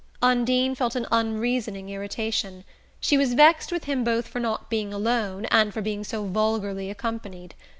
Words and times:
Undine 0.23 0.73
felt 0.73 0.95
an 0.95 1.05
unreasoning 1.11 1.87
irritation: 1.91 2.63
she 2.99 3.19
was 3.19 3.35
vexed 3.35 3.71
with 3.71 3.83
him 3.83 4.03
both 4.03 4.27
for 4.27 4.39
not 4.39 4.67
being 4.67 4.91
alone 4.91 5.45
and 5.51 5.75
for 5.75 5.81
being 5.83 6.03
so 6.03 6.25
vulgarly 6.25 6.89
accompanied. 6.89 7.53